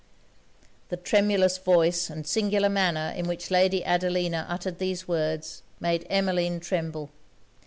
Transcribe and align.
The 0.89 0.97
tremulous 0.97 1.59
voice 1.59 2.09
and 2.09 2.25
singular 2.25 2.69
manner 2.69 3.13
in 3.15 3.27
which 3.27 3.51
Lady 3.51 3.85
Adelina 3.85 4.47
uttered 4.49 4.79
these 4.79 5.07
words, 5.07 5.61
made 5.79 6.07
Emmeline 6.09 6.59
tremble. 6.59 7.11